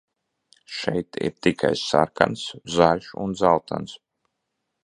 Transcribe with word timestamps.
Šeit 0.77 1.19
ir 1.27 1.35
tikai 1.47 1.71
sarkans, 1.83 2.49
zaļš 2.79 3.13
un 3.27 3.37
dzeltens. 3.39 3.95